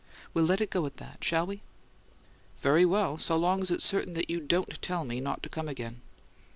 We'll 0.33 0.45
let 0.45 0.61
it 0.61 0.71
go 0.71 0.83
at 0.87 0.97
that, 0.97 1.23
shall 1.23 1.45
we?" 1.45 1.61
"Very 2.59 2.85
well; 2.85 3.19
so 3.19 3.37
long 3.37 3.61
as 3.61 3.69
it's 3.69 3.85
certain 3.85 4.15
that 4.15 4.31
you 4.31 4.39
DON'T 4.39 4.81
tell 4.81 5.05
me 5.05 5.21
not 5.21 5.43
to 5.43 5.47
come 5.49 5.69
again." 5.69 6.01